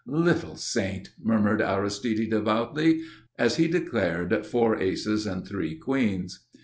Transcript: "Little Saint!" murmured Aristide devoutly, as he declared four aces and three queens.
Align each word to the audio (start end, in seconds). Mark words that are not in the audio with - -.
"Little 0.07 0.55
Saint!" 0.55 1.09
murmured 1.23 1.61
Aristide 1.61 2.31
devoutly, 2.31 3.03
as 3.37 3.57
he 3.57 3.67
declared 3.67 4.43
four 4.47 4.75
aces 4.79 5.27
and 5.27 5.47
three 5.47 5.75
queens. 5.75 6.39